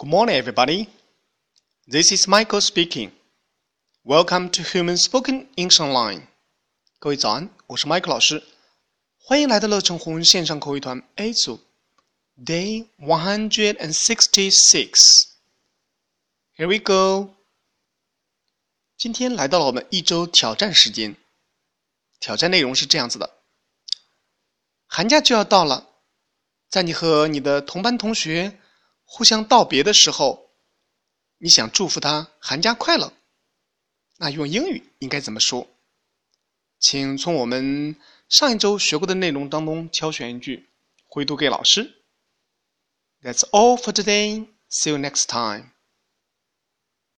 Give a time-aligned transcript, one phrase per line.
[0.00, 0.88] Good morning, everybody.
[1.86, 3.12] This is Michael speaking.
[4.02, 6.22] Welcome to Human Spoken English Online.
[6.98, 8.42] 各位早安，我是 Michael 老师，
[9.18, 11.60] 欢迎来到乐成红线上口语团 A 组
[12.42, 15.26] ，Day one hundred and sixty-six.
[16.56, 17.34] Here we go.
[18.96, 21.14] 今天来到了我们一周挑战时间。
[22.18, 23.36] 挑战内容是这样子的：
[24.86, 25.90] 寒假就要到了，
[26.70, 28.58] 在你和你的同班同学
[29.12, 30.52] 互相道别的时候，
[31.38, 33.12] 你想祝福他寒假快乐，
[34.18, 35.66] 那用英语应该怎么说？
[36.78, 37.96] 请从我们
[38.28, 40.68] 上一周学过的内容当中挑选一句，
[41.08, 42.04] 回读给老师。
[43.20, 44.46] That's all for today.
[44.70, 45.72] See you next time.